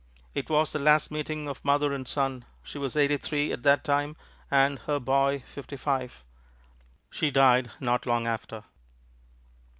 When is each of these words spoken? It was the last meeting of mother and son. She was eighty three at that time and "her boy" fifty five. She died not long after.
It 0.33 0.49
was 0.49 0.71
the 0.73 0.79
last 0.79 1.11
meeting 1.11 1.47
of 1.47 1.63
mother 1.63 1.93
and 1.93 2.07
son. 2.07 2.45
She 2.63 2.79
was 2.79 2.95
eighty 2.97 3.17
three 3.17 3.51
at 3.51 3.61
that 3.61 3.83
time 3.83 4.15
and 4.49 4.79
"her 4.87 4.99
boy" 4.99 5.43
fifty 5.45 5.77
five. 5.77 6.25
She 7.11 7.29
died 7.29 7.69
not 7.79 8.07
long 8.07 8.25
after. 8.25 8.63